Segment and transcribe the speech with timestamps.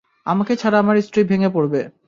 [0.25, 1.81] আমাকে ছাড়া আমার স্ত্রী ভেঙ্গে পড়বে।